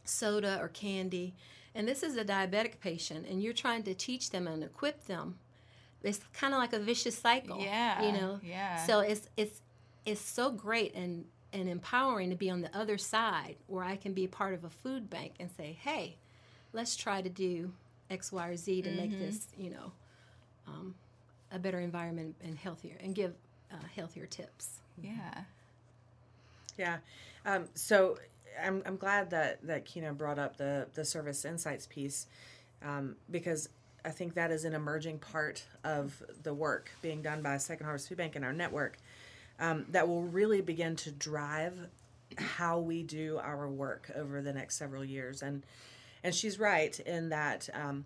soda 0.05 0.57
or 0.59 0.69
candy. 0.69 1.35
And 1.75 1.87
this 1.87 2.01
is 2.01 2.17
a 2.17 2.25
diabetic 2.25 2.79
patient, 2.79 3.27
and 3.27 3.43
you're 3.43 3.53
trying 3.53 3.83
to 3.83 3.93
teach 3.93 4.31
them 4.31 4.47
and 4.47 4.63
equip 4.63 5.05
them. 5.05 5.37
It's 6.03 6.19
kind 6.33 6.53
of 6.53 6.59
like 6.59 6.73
a 6.73 6.79
vicious 6.79 7.17
cycle. 7.17 7.59
Yeah, 7.61 8.03
You 8.05 8.11
know? 8.13 8.39
yeah. 8.43 8.85
So 8.85 8.99
it's 8.99 9.27
it's 9.35 9.61
it's 10.05 10.21
so 10.21 10.51
great 10.51 10.93
and 10.95 11.25
and 11.51 11.67
empowering 11.67 12.29
to 12.29 12.35
be 12.35 12.49
on 12.49 12.61
the 12.61 12.75
other 12.77 12.97
side 12.97 13.55
where 13.67 13.83
I 13.83 13.95
can 13.95 14.13
be 14.13 14.25
a 14.25 14.29
part 14.29 14.53
of 14.53 14.63
a 14.63 14.69
food 14.69 15.09
bank 15.09 15.33
and 15.39 15.49
say, 15.57 15.77
hey, 15.81 16.15
let's 16.73 16.95
try 16.95 17.21
to 17.21 17.29
do 17.29 17.73
X, 18.09 18.31
Y, 18.31 18.47
or 18.47 18.55
Z 18.55 18.83
to 18.83 18.91
make 18.91 19.17
this, 19.17 19.47
you 19.57 19.71
know, 19.71 19.91
um, 20.67 20.93
a 21.51 21.57
better 21.57 21.79
environment 21.79 22.35
and 22.43 22.55
healthier 22.57 22.97
and 23.03 23.15
give 23.15 23.33
uh, 23.71 23.75
healthier 23.95 24.25
tips. 24.27 24.79
yeah. 25.01 25.43
Yeah. 26.77 26.97
Um, 27.45 27.65
so 27.73 28.17
I'm, 28.63 28.81
I'm 28.85 28.95
glad 28.97 29.31
that, 29.31 29.59
that 29.63 29.85
Kina 29.85 30.13
brought 30.13 30.39
up 30.39 30.55
the, 30.57 30.87
the 30.93 31.03
service 31.03 31.43
insights 31.45 31.87
piece 31.87 32.27
um, 32.83 33.15
because 33.29 33.69
I 34.03 34.09
think 34.09 34.35
that 34.35 34.51
is 34.51 34.65
an 34.65 34.73
emerging 34.73 35.19
part 35.19 35.63
of 35.83 36.21
the 36.43 36.53
work 36.53 36.91
being 37.01 37.21
done 37.21 37.41
by 37.41 37.57
Second 37.57 37.85
Harvest 37.85 38.09
Food 38.09 38.17
Bank 38.17 38.35
and 38.35 38.45
our 38.45 38.53
network 38.53 38.97
um, 39.59 39.85
that 39.89 40.07
will 40.07 40.23
really 40.23 40.61
begin 40.61 40.95
to 40.97 41.11
drive 41.11 41.87
how 42.37 42.79
we 42.79 43.03
do 43.03 43.39
our 43.41 43.67
work 43.67 44.11
over 44.15 44.41
the 44.41 44.53
next 44.53 44.77
several 44.77 45.03
years. 45.03 45.41
And 45.41 45.65
and 46.23 46.35
she's 46.35 46.59
right 46.59 46.97
in 47.01 47.29
that 47.29 47.69
um, 47.73 48.05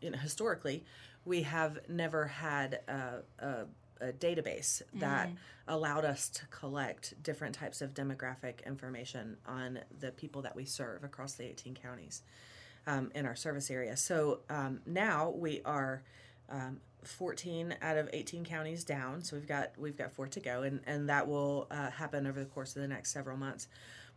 you 0.00 0.10
know 0.10 0.18
historically 0.18 0.84
we 1.24 1.42
have 1.42 1.78
never 1.88 2.26
had 2.26 2.80
a, 2.88 3.22
a, 3.38 3.66
a 4.00 4.12
database 4.12 4.80
that 4.94 5.30
allowed 5.68 6.04
us 6.04 6.30
to 6.30 6.46
collect 6.46 7.22
different 7.22 7.54
types 7.54 7.82
of 7.82 7.92
demographic 7.92 8.66
information 8.66 9.36
on 9.46 9.78
the 10.00 10.10
people 10.12 10.42
that 10.42 10.56
we 10.56 10.64
serve 10.64 11.04
across 11.04 11.34
the 11.34 11.44
18 11.44 11.74
counties 11.74 12.22
um, 12.86 13.10
in 13.14 13.26
our 13.26 13.36
service 13.36 13.70
area. 13.70 13.96
So 13.96 14.40
um, 14.48 14.80
now 14.86 15.30
we 15.30 15.62
are 15.64 16.02
um, 16.48 16.80
14 17.04 17.76
out 17.82 17.96
of 17.96 18.10
18 18.12 18.44
counties 18.44 18.84
down. 18.84 19.22
So 19.22 19.36
we've 19.36 19.48
got 19.48 19.72
we've 19.78 19.96
got 19.96 20.12
four 20.12 20.26
to 20.28 20.40
go, 20.40 20.62
and 20.62 20.80
and 20.86 21.08
that 21.08 21.28
will 21.28 21.66
uh, 21.70 21.90
happen 21.90 22.26
over 22.26 22.38
the 22.38 22.46
course 22.46 22.76
of 22.76 22.82
the 22.82 22.88
next 22.88 23.12
several 23.12 23.36
months. 23.36 23.68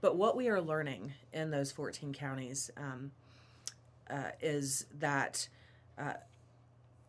But 0.02 0.18
what 0.18 0.36
we 0.36 0.50
are 0.50 0.60
learning 0.60 1.14
in 1.32 1.50
those 1.50 1.72
14 1.72 2.14
counties 2.14 2.70
um, 2.76 3.12
uh, 4.10 4.32
is 4.42 4.86
that 5.00 5.48
uh, 5.98 6.16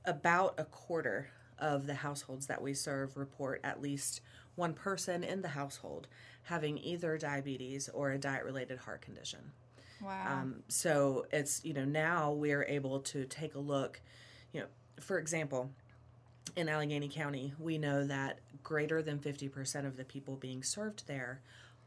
about 0.04 0.54
a 0.58 0.64
quarter 0.64 1.28
of 1.58 1.86
the 1.86 1.94
households 1.94 2.46
that 2.46 2.62
we 2.62 2.72
serve 2.72 3.16
report 3.16 3.60
at 3.64 3.82
least 3.82 4.20
one 4.54 4.74
person 4.74 5.24
in 5.24 5.42
the 5.42 5.48
household 5.48 6.06
having 6.44 6.78
either 6.78 7.18
diabetes 7.18 7.88
or 7.88 8.12
a 8.12 8.18
diet 8.18 8.44
related 8.44 8.78
heart 8.78 9.00
condition. 9.00 9.40
Um, 10.40 10.62
so 10.68 11.26
it's, 11.32 11.64
you 11.64 11.74
know, 11.74 11.84
now 11.84 12.32
we're 12.32 12.64
able 12.64 13.00
to 13.00 13.24
take 13.24 13.54
a 13.54 13.58
look, 13.58 14.00
you 14.52 14.60
know, 14.60 14.66
for 15.00 15.18
example, 15.18 15.70
in 16.56 16.68
Alleghany 16.68 17.08
County, 17.08 17.52
we 17.58 17.78
know 17.78 18.06
that 18.06 18.38
greater 18.62 19.02
than 19.02 19.18
50% 19.18 19.86
of 19.86 19.96
the 19.96 20.04
people 20.04 20.36
being 20.36 20.62
served 20.62 21.06
there 21.06 21.40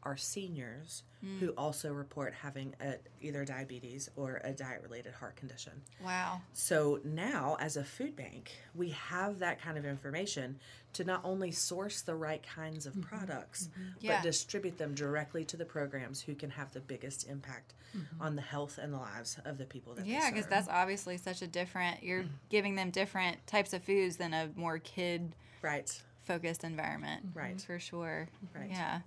are 0.07 0.15
seniors 0.15 1.03
hmm. 1.19 1.37
who 1.39 1.49
also 1.57 1.91
report 1.91 2.33
having 2.33 2.73
a, 2.79 2.93
either 3.21 3.43
diabetes 3.43 4.09
or 4.15 4.39
a 4.45 4.53
diet 4.53 4.81
related 4.81 5.13
heart 5.13 5.35
condition. 5.35 5.73
wow. 6.03 6.39
So 6.53 7.01
now, 7.03 7.57
as 7.59 7.75
a 7.75 7.83
food 7.83 8.15
bank, 8.15 8.51
we 8.73 8.91
have 8.91 9.39
that 9.39 9.61
kind 9.61 9.77
of 9.77 9.85
information 9.85 10.59
to 10.93 11.03
not 11.03 11.19
only 11.25 11.51
source 11.51 12.01
the 12.01 12.15
right 12.15 12.41
kinds 12.41 12.85
of 12.85 12.93
mm-hmm. 12.93 13.01
products, 13.01 13.67
mm-hmm. 13.67 13.89
Yeah. 13.99 14.15
but 14.15 14.23
distribute 14.23 14.77
them 14.77 14.95
directly 14.95 15.43
to 15.43 15.57
the 15.57 15.65
programs 15.65 16.21
who 16.21 16.35
can 16.35 16.51
have 16.51 16.71
the 16.71 16.79
biggest 16.79 17.27
impact 17.27 17.73
mm-hmm. 17.95 18.21
on 18.21 18.37
the 18.37 18.41
health 18.41 18.79
and 18.81 18.93
the 18.93 18.97
lives 18.97 19.37
of 19.43 19.57
the 19.57 19.65
people 19.65 19.93
that 19.95 20.05
Yeah, 20.05 20.31
because 20.31 20.47
that's 20.47 20.69
obviously 20.69 21.17
such 21.17 21.41
a 21.41 21.47
different. 21.47 22.01
You're 22.01 22.25
giving 22.47 22.75
them 22.75 22.91
different 22.91 23.45
types 23.45 23.73
of 23.73 23.83
foods 23.83 24.15
than 24.15 24.33
a 24.33 24.49
more 24.55 24.79
kid 24.79 25.35
right. 25.61 25.91
focused 26.23 26.63
environment. 26.63 27.25
Right. 27.33 27.59
For 27.59 27.77
sure. 27.77 28.29
Right. 28.55 28.69
Yeah. 28.71 29.01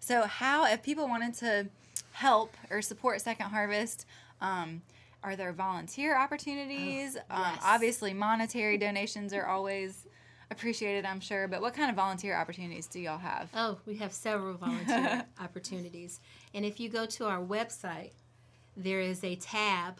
So, 0.00 0.22
how, 0.22 0.64
if 0.64 0.82
people 0.82 1.06
wanted 1.06 1.34
to 1.34 1.68
help 2.12 2.56
or 2.70 2.82
support 2.82 3.20
Second 3.20 3.46
Harvest, 3.46 4.06
um, 4.40 4.82
are 5.22 5.36
there 5.36 5.52
volunteer 5.52 6.18
opportunities? 6.18 7.16
um, 7.30 7.42
yes. 7.42 7.62
obviously, 7.62 8.14
monetary 8.14 8.78
donations 8.78 9.32
are 9.32 9.46
always 9.46 10.06
appreciated, 10.50 11.04
I'm 11.04 11.20
sure. 11.20 11.46
But 11.46 11.60
what 11.60 11.74
kind 11.74 11.90
of 11.90 11.96
volunteer 11.96 12.36
opportunities 12.36 12.86
do 12.86 12.98
y'all 12.98 13.18
have? 13.18 13.50
Oh, 13.54 13.78
we 13.86 13.96
have 13.96 14.12
several 14.12 14.54
volunteer 14.54 15.24
opportunities. 15.40 16.20
And 16.54 16.64
if 16.64 16.80
you 16.80 16.88
go 16.88 17.06
to 17.06 17.26
our 17.26 17.40
website, 17.40 18.12
there 18.76 19.00
is 19.00 19.22
a 19.22 19.36
tab 19.36 19.98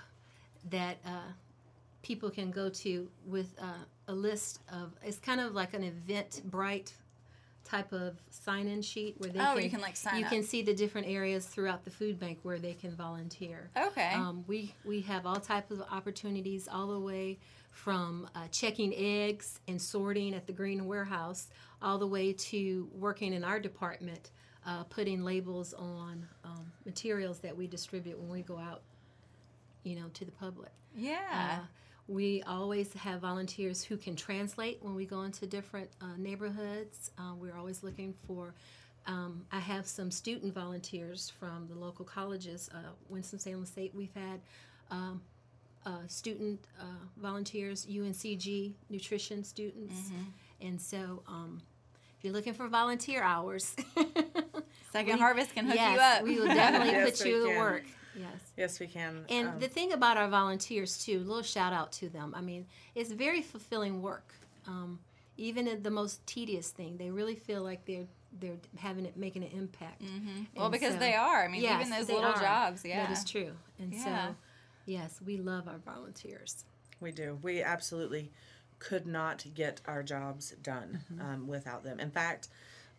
that 0.70 0.98
uh, 1.06 1.32
people 2.02 2.30
can 2.30 2.50
go 2.50 2.68
to 2.68 3.08
with 3.26 3.54
uh, 3.60 3.84
a 4.08 4.14
list 4.14 4.60
of, 4.72 4.92
it's 5.04 5.18
kind 5.18 5.40
of 5.40 5.54
like 5.54 5.74
an 5.74 5.90
Eventbrite 6.08 6.92
type 7.70 7.92
of 7.92 8.16
sign-in 8.30 8.82
sheet 8.82 9.14
where 9.18 9.30
they 9.30 9.38
Oh, 9.38 9.54
can, 9.54 9.62
you 9.62 9.70
can, 9.70 9.80
like, 9.80 9.96
sign 9.96 10.18
you 10.18 10.24
up. 10.24 10.32
can 10.32 10.42
see 10.42 10.62
the 10.62 10.74
different 10.74 11.06
areas 11.06 11.46
throughout 11.46 11.84
the 11.84 11.90
food 11.90 12.18
bank 12.18 12.38
where 12.42 12.58
they 12.58 12.74
can 12.74 12.94
volunteer. 12.96 13.70
Okay. 13.76 14.12
Um, 14.14 14.44
we 14.46 14.74
we 14.84 15.00
have 15.02 15.26
all 15.26 15.36
types 15.40 15.70
of 15.70 15.82
opportunities, 15.90 16.68
all 16.70 16.88
the 16.88 16.98
way 17.00 17.38
from 17.70 18.28
uh, 18.34 18.48
checking 18.50 18.92
eggs 18.96 19.60
and 19.68 19.80
sorting 19.80 20.34
at 20.34 20.46
the 20.46 20.52
green 20.52 20.86
warehouse, 20.86 21.48
all 21.80 21.98
the 21.98 22.06
way 22.06 22.32
to 22.32 22.88
working 22.98 23.32
in 23.32 23.44
our 23.44 23.60
department, 23.60 24.30
uh, 24.66 24.82
putting 24.84 25.22
labels 25.24 25.72
on 25.74 26.26
um, 26.44 26.72
materials 26.84 27.38
that 27.38 27.56
we 27.56 27.66
distribute 27.68 28.18
when 28.18 28.28
we 28.30 28.42
go 28.42 28.58
out, 28.58 28.82
you 29.84 29.94
know, 29.94 30.08
to 30.14 30.24
the 30.24 30.32
public. 30.32 30.72
yeah. 30.96 31.58
Uh, 31.60 31.64
we 32.10 32.42
always 32.42 32.92
have 32.94 33.20
volunteers 33.20 33.84
who 33.84 33.96
can 33.96 34.16
translate 34.16 34.78
when 34.82 34.96
we 34.96 35.04
go 35.06 35.22
into 35.22 35.46
different 35.46 35.88
uh, 36.00 36.06
neighborhoods. 36.18 37.12
Uh, 37.16 37.34
we're 37.38 37.56
always 37.56 37.84
looking 37.84 38.12
for. 38.26 38.52
Um, 39.06 39.44
I 39.52 39.60
have 39.60 39.86
some 39.86 40.10
student 40.10 40.52
volunteers 40.52 41.30
from 41.38 41.68
the 41.68 41.76
local 41.76 42.04
colleges. 42.04 42.68
Uh, 42.74 42.78
Winston-Salem 43.08 43.64
State, 43.64 43.94
we've 43.94 44.12
had 44.14 44.40
um, 44.90 45.22
uh, 45.86 45.98
student 46.08 46.58
uh, 46.80 46.84
volunteers, 47.16 47.86
UNCG 47.86 48.74
nutrition 48.90 49.44
students, 49.44 50.10
and 50.60 50.80
so 50.80 51.22
um, 51.28 51.62
if 52.18 52.24
you're 52.24 52.32
looking 52.34 52.54
for 52.54 52.66
volunteer 52.66 53.22
hours, 53.22 53.76
Second 54.92 55.14
we- 55.14 55.20
Harvest 55.20 55.54
can 55.54 55.66
hook 55.66 55.76
yes, 55.76 55.94
you 55.94 56.00
up. 56.00 56.22
we 56.24 56.40
will 56.40 56.46
definitely 56.54 56.92
Yes, 56.92 57.18
put 57.20 57.28
you 57.28 57.42
to 57.44 57.48
can. 57.50 57.58
work. 57.58 57.84
Yes. 58.60 58.72
Yes, 58.72 58.80
we 58.80 58.86
can. 58.86 59.24
And 59.30 59.48
um, 59.48 59.58
the 59.58 59.68
thing 59.68 59.92
about 59.92 60.16
our 60.16 60.28
volunteers 60.28 61.02
too, 61.04 61.16
a 61.18 61.26
little 61.26 61.42
shout 61.42 61.72
out 61.72 61.92
to 61.92 62.08
them. 62.08 62.34
I 62.36 62.40
mean, 62.40 62.66
it's 62.94 63.10
very 63.10 63.42
fulfilling 63.42 64.02
work. 64.02 64.34
Um, 64.66 64.98
even 65.36 65.66
in 65.66 65.82
the 65.82 65.90
most 65.90 66.24
tedious 66.26 66.70
thing, 66.70 66.96
they 66.98 67.10
really 67.10 67.34
feel 67.36 67.62
like 67.62 67.84
they're 67.86 68.06
they're 68.38 68.58
having 68.78 69.06
it 69.06 69.16
making 69.16 69.42
an 69.42 69.50
impact. 69.50 70.02
well, 70.54 70.68
because 70.70 70.92
so- 70.94 71.00
they 71.00 71.14
are. 71.14 71.42
I 71.44 71.48
mean, 71.48 71.62
Yes, 71.62 71.80
even 71.86 71.90
those 71.98 72.08
little 72.08 72.30
are. 72.30 72.40
jobs. 72.40 72.84
Yeah. 72.84 73.02
that 73.06 73.10
is 73.12 73.24
true. 73.28 73.52
And 73.80 73.92
Yeah. 73.92 74.04
so, 74.28 74.34
yes, 74.86 75.20
we 75.24 75.36
love 75.38 75.66
our 75.66 75.78
volunteers. 75.78 76.64
We 77.00 77.10
do. 77.12 77.38
We 77.42 77.60
absolutely 77.62 78.30
could 78.78 79.04
not 79.06 79.44
get 79.54 79.80
our 79.86 80.02
jobs 80.04 80.50
done 80.62 81.00
Mm-hmm. 81.12 81.20
um, 81.22 81.46
without 81.48 81.82
them. 81.82 81.98
In 81.98 82.10
fact, 82.12 82.48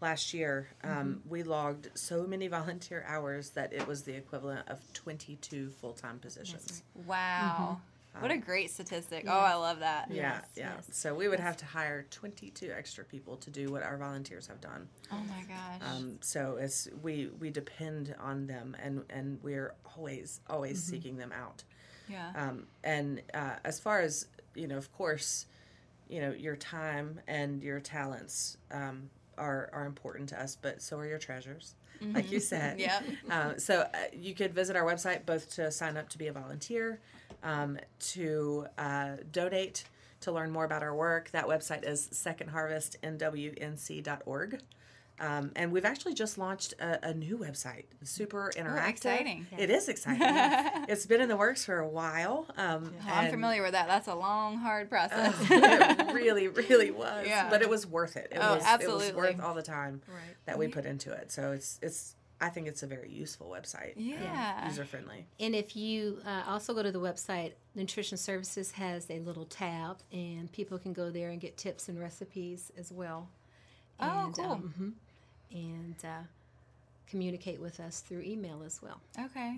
last 0.01 0.33
year 0.33 0.67
um, 0.83 1.21
we 1.29 1.43
logged 1.43 1.89
so 1.93 2.23
many 2.25 2.47
volunteer 2.59 3.03
hours 3.07 3.51
that 3.51 3.71
it 3.73 3.87
was 3.87 4.03
the 4.03 4.13
equivalent 4.15 4.67
of 4.67 4.79
22 4.93 5.69
full 5.69 5.93
time 5.93 6.19
positions. 6.19 6.83
Wow. 7.07 7.79
What 8.19 8.29
a 8.29 8.37
great 8.37 8.69
statistic. 8.71 9.23
Oh, 9.25 9.31
I 9.31 9.53
love 9.53 9.79
that. 9.79 10.11
Yeah, 10.11 10.33
Yes, 10.33 10.45
yeah. 10.57 10.71
yes. 10.75 10.89
So 10.91 11.15
we 11.15 11.29
would 11.29 11.39
have 11.39 11.55
to 11.57 11.65
hire 11.65 12.05
22 12.11 12.69
extra 12.69 13.05
people 13.05 13.37
to 13.37 13.49
do 13.49 13.71
what 13.71 13.83
our 13.83 13.95
volunteers 13.95 14.47
have 14.47 14.59
done. 14.59 14.89
Oh 15.13 15.21
my 15.29 15.43
gosh. 15.47 15.89
Um, 15.89 16.17
so 16.19 16.57
it's 16.59 16.89
we 17.01 17.29
we 17.39 17.49
depend 17.51 18.13
on 18.19 18.47
them, 18.47 18.75
and 18.83 19.03
and 19.09 19.39
we're 19.41 19.73
always 19.95 20.41
always 20.49 20.83
seeking 20.83 21.15
them 21.17 21.31
out. 21.31 21.63
yeah. 22.09 22.31
Um, 22.35 22.67
and 22.83 23.21
uh, 23.33 23.55
as 23.63 23.79
far 23.79 24.01
as 24.01 24.27
you 24.55 24.67
know, 24.67 24.77
of 24.77 24.91
course, 24.91 25.45
you 26.09 26.19
know 26.19 26.31
your 26.31 26.57
time 26.57 27.21
and 27.29 27.63
your 27.63 27.79
talents 27.79 28.57
um, 28.71 29.09
are 29.37 29.69
are 29.73 29.85
important 29.85 30.29
to 30.29 30.41
us, 30.41 30.57
but 30.61 30.81
so 30.81 30.97
are 30.97 31.05
your 31.05 31.19
treasures, 31.19 31.75
like 32.13 32.31
you 32.31 32.39
said. 32.39 32.79
yeah. 32.79 33.01
Uh, 33.29 33.53
so 33.57 33.81
uh, 33.81 33.87
you 34.13 34.33
could 34.33 34.53
visit 34.53 34.75
our 34.75 34.83
website 34.83 35.25
both 35.25 35.53
to 35.55 35.71
sign 35.71 35.97
up 35.97 36.09
to 36.09 36.17
be 36.17 36.27
a 36.27 36.33
volunteer, 36.33 36.99
um, 37.43 37.77
to 37.99 38.65
uh, 38.77 39.11
donate, 39.31 39.83
to 40.21 40.31
learn 40.31 40.51
more 40.51 40.65
about 40.65 40.83
our 40.83 40.95
work. 40.95 41.29
That 41.31 41.45
website 41.45 41.87
is 41.87 42.07
secondharvestnwnc.org. 42.13 44.61
Um, 45.21 45.51
and 45.55 45.71
we've 45.71 45.85
actually 45.85 46.15
just 46.15 46.37
launched 46.39 46.73
a, 46.79 47.09
a 47.09 47.13
new 47.13 47.37
website, 47.37 47.83
super 48.03 48.51
interactive. 48.57 48.89
exciting. 48.89 49.47
It 49.55 49.69
is 49.69 49.87
exciting. 49.87 50.21
it's 50.89 51.05
been 51.05 51.21
in 51.21 51.29
the 51.29 51.37
works 51.37 51.63
for 51.63 51.77
a 51.77 51.87
while. 51.87 52.47
Um, 52.57 52.91
Oh, 53.07 53.11
I'm 53.13 53.29
familiar 53.29 53.61
with 53.61 53.73
that. 53.73 53.87
That's 53.87 54.07
a 54.07 54.15
long, 54.15 54.57
hard 54.57 54.89
process. 54.89 55.35
it 55.51 56.13
really, 56.13 56.47
really 56.47 56.89
was. 56.89 57.27
Yeah. 57.27 57.49
But 57.51 57.61
it 57.61 57.69
was 57.69 57.85
worth 57.85 58.17
it. 58.17 58.29
It 58.31 58.39
Oh, 58.41 58.55
was, 58.55 58.65
It 58.81 58.89
was 58.91 59.13
worth 59.13 59.39
all 59.39 59.53
the 59.53 59.61
time 59.61 60.01
Right. 60.07 60.35
that 60.45 60.57
we 60.57 60.67
put 60.67 60.85
into 60.85 61.11
it. 61.13 61.31
So 61.31 61.51
it's 61.51 61.79
it's. 61.83 62.15
I 62.43 62.49
think 62.49 62.65
it's 62.67 62.81
a 62.81 62.87
very 62.87 63.11
useful 63.11 63.47
website. 63.55 63.93
yeah. 63.97 64.67
User 64.67 64.83
friendly. 64.83 65.27
And 65.39 65.53
if 65.53 65.75
you 65.75 66.17
uh, 66.25 66.41
also 66.47 66.73
go 66.73 66.81
to 66.81 66.91
the 66.91 66.99
website, 66.99 67.51
Nutrition 67.75 68.17
Services 68.17 68.71
has 68.71 69.05
a 69.11 69.19
little 69.19 69.45
tab, 69.45 69.97
and 70.11 70.51
people 70.51 70.79
can 70.79 70.91
go 70.91 71.11
there 71.11 71.29
and 71.29 71.39
get 71.39 71.55
tips 71.55 71.87
and 71.87 71.99
recipes 71.99 72.71
as 72.79 72.91
well. 72.91 73.29
Oh, 73.99 74.25
and, 74.25 74.35
cool. 74.35 74.63
mhm. 74.79 74.93
And 75.53 75.95
uh, 76.03 76.23
communicate 77.07 77.59
with 77.59 77.79
us 77.79 78.01
through 78.01 78.21
email 78.21 78.63
as 78.65 78.81
well. 78.81 78.99
Okay. 79.19 79.57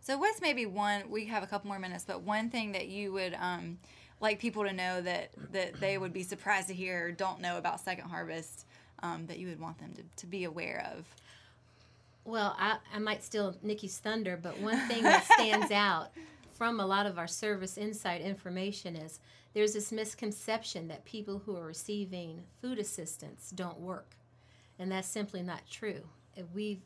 So 0.00 0.18
what's 0.18 0.40
maybe 0.40 0.66
one? 0.66 1.10
We 1.10 1.26
have 1.26 1.42
a 1.42 1.46
couple 1.46 1.68
more 1.68 1.78
minutes, 1.78 2.04
but 2.06 2.22
one 2.22 2.48
thing 2.50 2.72
that 2.72 2.88
you 2.88 3.12
would 3.12 3.34
um, 3.34 3.78
like 4.20 4.38
people 4.38 4.64
to 4.64 4.72
know 4.72 5.00
that 5.02 5.30
that 5.52 5.80
they 5.80 5.98
would 5.98 6.12
be 6.12 6.22
surprised 6.22 6.68
to 6.68 6.74
hear 6.74 7.06
or 7.06 7.12
don't 7.12 7.40
know 7.40 7.58
about 7.58 7.80
Second 7.80 8.08
Harvest 8.08 8.66
um, 9.02 9.26
that 9.26 9.38
you 9.38 9.48
would 9.48 9.60
want 9.60 9.78
them 9.78 9.92
to, 9.94 10.02
to 10.16 10.26
be 10.26 10.44
aware 10.44 10.86
of. 10.96 11.04
Well, 12.24 12.56
I, 12.58 12.78
I 12.92 12.98
might 12.98 13.22
steal 13.22 13.56
Nikki's 13.62 13.98
thunder, 13.98 14.38
but 14.40 14.58
one 14.60 14.78
thing 14.88 15.02
that 15.04 15.24
stands 15.24 15.70
out 15.70 16.10
from 16.52 16.80
a 16.80 16.86
lot 16.86 17.06
of 17.06 17.18
our 17.18 17.28
service 17.28 17.76
insight 17.76 18.20
information 18.20 18.96
is 18.96 19.20
there's 19.54 19.74
this 19.74 19.92
misconception 19.92 20.88
that 20.88 21.04
people 21.04 21.42
who 21.44 21.56
are 21.56 21.66
receiving 21.66 22.42
food 22.60 22.78
assistance 22.78 23.52
don't 23.54 23.78
work. 23.78 24.15
And 24.78 24.90
that's 24.92 25.08
simply 25.08 25.42
not 25.42 25.62
true. 25.70 26.02
We've 26.54 26.80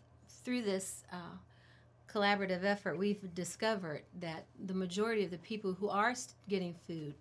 through 0.44 0.62
this 0.62 1.02
uh, 1.12 1.16
collaborative 2.12 2.64
effort, 2.64 2.96
we've 2.98 3.34
discovered 3.34 4.02
that 4.20 4.46
the 4.66 4.74
majority 4.74 5.24
of 5.24 5.30
the 5.30 5.38
people 5.38 5.74
who 5.74 5.88
are 5.88 6.14
getting 6.48 6.74
food 6.86 7.14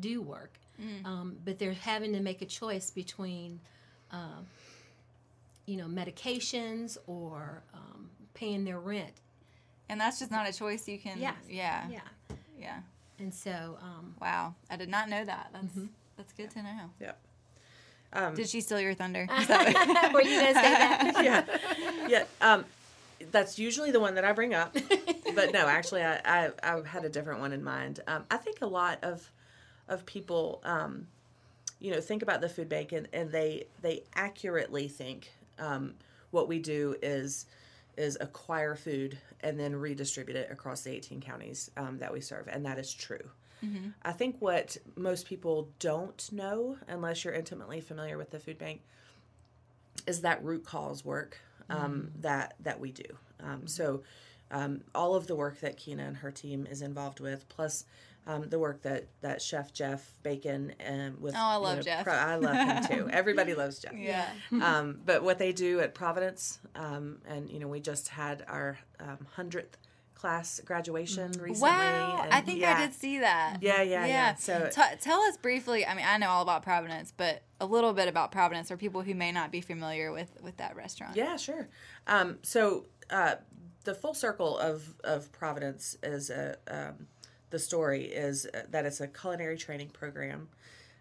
do 0.00 0.20
work, 0.20 0.58
um, 1.04 1.36
but 1.44 1.58
they're 1.58 1.72
having 1.72 2.12
to 2.12 2.20
make 2.20 2.42
a 2.42 2.46
choice 2.46 2.90
between, 2.90 3.60
uh, 4.12 4.40
you 5.66 5.76
know, 5.76 5.86
medications 5.86 6.96
or 7.06 7.62
um, 7.72 8.10
paying 8.34 8.64
their 8.64 8.78
rent. 8.78 9.14
And 9.88 10.00
that's 10.00 10.18
just 10.18 10.30
not 10.30 10.48
a 10.48 10.52
choice 10.52 10.86
you 10.88 10.98
can. 10.98 11.18
Yes. 11.18 11.34
Yeah. 11.48 11.88
Yeah, 11.88 12.00
Yeah. 12.58 12.80
and 13.18 13.32
so 13.32 13.78
um, 13.80 14.14
Wow. 14.20 14.54
I 14.68 14.76
did 14.76 14.88
not 14.88 15.08
know 15.08 15.24
that. 15.24 15.50
That's 15.52 15.78
that's 16.16 16.32
good 16.32 16.50
to 16.52 16.62
know. 16.62 16.90
Yep. 17.00 17.18
Um, 18.12 18.34
Did 18.34 18.48
she 18.48 18.60
steal 18.60 18.80
your 18.80 18.94
thunder? 18.94 19.26
were 19.30 20.22
you 20.22 20.40
gonna 20.40 20.54
say 20.54 20.62
that? 20.62 21.12
yeah, 21.22 22.06
yeah. 22.08 22.24
Um, 22.40 22.64
that's 23.30 23.58
usually 23.58 23.90
the 23.90 24.00
one 24.00 24.14
that 24.14 24.24
I 24.24 24.32
bring 24.32 24.54
up, 24.54 24.76
but 25.34 25.52
no, 25.52 25.66
actually, 25.66 26.02
I, 26.02 26.20
I 26.24 26.50
I 26.62 26.80
had 26.86 27.04
a 27.04 27.08
different 27.08 27.40
one 27.40 27.52
in 27.52 27.64
mind. 27.64 28.00
Um, 28.06 28.24
I 28.30 28.36
think 28.36 28.62
a 28.62 28.66
lot 28.66 29.02
of 29.02 29.30
of 29.88 30.04
people, 30.06 30.60
um, 30.64 31.06
you 31.80 31.90
know, 31.92 32.00
think 32.00 32.22
about 32.22 32.40
the 32.40 32.48
food 32.48 32.68
bank 32.68 32.92
and, 32.92 33.08
and 33.12 33.30
they 33.30 33.64
they 33.82 34.02
accurately 34.14 34.88
think 34.88 35.30
um, 35.58 35.94
what 36.30 36.48
we 36.48 36.58
do 36.58 36.96
is 37.02 37.46
is 37.96 38.18
acquire 38.20 38.74
food 38.74 39.18
and 39.40 39.58
then 39.58 39.74
redistribute 39.74 40.36
it 40.36 40.50
across 40.50 40.82
the 40.82 40.90
18 40.90 41.20
counties 41.20 41.70
um, 41.76 41.98
that 41.98 42.12
we 42.12 42.20
serve, 42.20 42.48
and 42.48 42.64
that 42.66 42.78
is 42.78 42.92
true. 42.92 43.30
I 44.02 44.12
think 44.12 44.36
what 44.40 44.76
most 44.96 45.26
people 45.26 45.68
don't 45.80 46.28
know, 46.32 46.76
unless 46.86 47.24
you're 47.24 47.34
intimately 47.34 47.80
familiar 47.80 48.16
with 48.16 48.30
the 48.30 48.38
food 48.38 48.58
bank, 48.58 48.82
is 50.06 50.20
that 50.20 50.44
root 50.44 50.64
cause 50.64 51.04
work 51.04 51.38
um, 51.68 52.12
that 52.20 52.54
that 52.60 52.78
we 52.78 52.92
do. 52.92 53.04
Um, 53.42 53.66
so 53.66 54.02
um, 54.52 54.82
all 54.94 55.14
of 55.16 55.26
the 55.26 55.34
work 55.34 55.60
that 55.60 55.76
Kina 55.76 56.04
and 56.04 56.16
her 56.18 56.30
team 56.30 56.66
is 56.70 56.80
involved 56.82 57.18
with, 57.18 57.48
plus 57.48 57.84
um, 58.28 58.48
the 58.48 58.58
work 58.58 58.82
that 58.82 59.06
that 59.20 59.42
Chef 59.42 59.72
Jeff 59.72 60.14
Bacon 60.22 60.72
and 60.78 61.20
with 61.20 61.34
Oh, 61.34 61.38
I 61.38 61.54
you 61.56 61.60
love 61.62 61.76
know, 61.78 61.82
Jeff. 61.82 62.04
Pro- 62.04 62.12
I 62.14 62.36
love 62.36 62.54
him 62.56 62.84
too. 62.98 63.08
Everybody 63.12 63.54
loves 63.54 63.80
Jeff. 63.80 63.94
yeah. 63.96 64.28
Um, 64.62 65.00
but 65.04 65.24
what 65.24 65.38
they 65.38 65.52
do 65.52 65.80
at 65.80 65.94
Providence, 65.94 66.60
um, 66.76 67.18
and 67.26 67.50
you 67.50 67.58
know, 67.58 67.68
we 67.68 67.80
just 67.80 68.08
had 68.08 68.44
our 68.48 68.78
hundredth 69.34 69.76
class 70.16 70.60
graduation 70.64 71.30
recently. 71.32 71.60
Wow. 71.60 72.26
I 72.30 72.40
think 72.40 72.60
yeah. 72.60 72.76
I 72.76 72.86
did 72.86 72.94
see 72.94 73.20
that. 73.20 73.58
Yeah, 73.60 73.82
yeah, 73.82 74.06
yeah. 74.06 74.34
So 74.34 74.68
T- 74.72 74.96
tell 75.00 75.20
us 75.20 75.36
briefly. 75.36 75.86
I 75.86 75.94
mean, 75.94 76.06
I 76.08 76.16
know 76.16 76.30
all 76.30 76.42
about 76.42 76.62
Providence, 76.62 77.12
but 77.16 77.42
a 77.60 77.66
little 77.66 77.92
bit 77.92 78.08
about 78.08 78.32
Providence 78.32 78.68
for 78.68 78.76
people 78.76 79.02
who 79.02 79.14
may 79.14 79.30
not 79.30 79.52
be 79.52 79.60
familiar 79.60 80.10
with 80.12 80.30
with 80.42 80.56
that 80.56 80.74
restaurant. 80.74 81.16
Yeah, 81.16 81.36
sure. 81.36 81.68
Um, 82.06 82.38
so 82.42 82.86
uh, 83.10 83.36
the 83.84 83.94
full 83.94 84.14
circle 84.14 84.58
of 84.58 84.94
of 85.04 85.30
Providence 85.32 85.96
is 86.02 86.30
a 86.30 86.56
um, 86.66 87.06
the 87.50 87.58
story 87.58 88.04
is 88.04 88.46
uh, 88.46 88.62
that 88.70 88.86
it's 88.86 89.00
a 89.00 89.06
culinary 89.06 89.56
training 89.58 89.90
program 89.90 90.48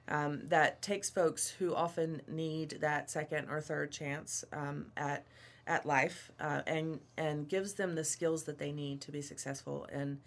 um, 0.08 0.42
that 0.50 0.82
takes 0.82 1.10
folks 1.10 1.50
who 1.50 1.74
often 1.74 2.22
need 2.28 2.78
that 2.82 3.10
second 3.10 3.50
or 3.50 3.62
third 3.62 3.92
chance 3.92 4.44
um, 4.54 4.88
at 4.98 5.26
at 5.68 5.86
life 5.86 6.32
uh, 6.40 6.62
and 6.68 7.00
and 7.18 7.48
gives 7.48 7.74
them 7.74 7.96
the 7.96 8.04
skills 8.04 8.44
that 8.44 8.58
they 8.58 8.72
need 8.72 9.02
to 9.02 9.12
be 9.12 9.22
successful 9.22 9.88
in 9.92 10.20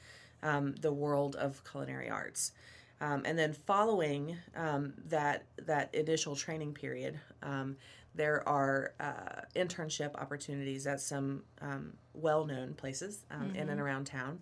um, 0.43 0.75
the 0.81 0.93
world 0.93 1.37
of 1.37 1.63
culinary 1.65 2.11
arts. 2.11 2.53
Um, 3.01 3.23
and 3.25 3.39
then 3.39 3.53
following 3.53 4.37
um, 4.57 4.95
that 5.07 5.45
that 5.67 5.95
initial 5.95 6.35
training 6.35 6.75
period, 6.75 7.21
um, 7.43 7.77
there 8.15 8.47
are 8.49 8.95
uh, 8.99 9.43
internship 9.55 10.15
opportunities 10.17 10.87
at 10.87 11.01
some 11.01 11.45
um, 11.61 11.93
well-known 12.15 12.75
places 12.75 13.25
um, 13.31 13.55
in 13.55 13.69
and 13.69 13.81
around 13.81 14.07
town 14.07 14.41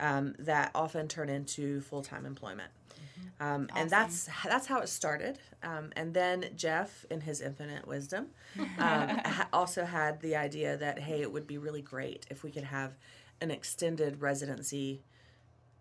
um, 0.00 0.34
that 0.38 0.70
often 0.74 1.08
turn 1.08 1.28
into 1.28 1.80
full-time 1.82 2.26
employment. 2.26 2.70
Um, 3.40 3.68
And 3.74 3.90
that's 3.90 4.28
that's 4.44 4.66
how 4.66 4.80
it 4.80 4.88
started. 4.88 5.38
Um, 5.62 5.90
and 5.96 6.14
then 6.14 6.46
Jeff, 6.56 7.04
in 7.10 7.20
his 7.22 7.40
infinite 7.40 7.86
wisdom, 7.86 8.28
um, 8.58 9.08
ha- 9.24 9.48
also 9.52 9.84
had 9.84 10.20
the 10.20 10.36
idea 10.36 10.76
that 10.76 10.98
hey, 11.00 11.20
it 11.22 11.32
would 11.32 11.46
be 11.46 11.58
really 11.58 11.82
great 11.82 12.26
if 12.30 12.42
we 12.42 12.50
could 12.50 12.64
have 12.64 12.92
an 13.40 13.50
extended 13.50 14.20
residency 14.20 15.02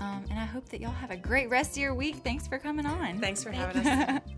Um, 0.00 0.24
and 0.30 0.38
I 0.38 0.44
hope 0.44 0.68
that 0.68 0.80
y'all 0.80 0.90
have 0.92 1.10
a 1.10 1.16
great 1.16 1.50
rest 1.50 1.72
of 1.72 1.78
your 1.78 1.94
week. 1.94 2.16
Thanks 2.16 2.46
for 2.46 2.58
coming 2.58 2.86
on. 2.86 3.18
Thanks 3.18 3.42
for 3.42 3.50
Thank 3.52 3.74
having 3.76 3.86
us. 3.86 4.20